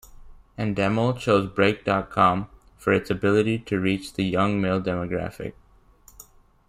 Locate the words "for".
2.75-2.91